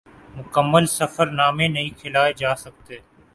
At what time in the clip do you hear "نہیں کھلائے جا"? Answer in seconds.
1.67-2.55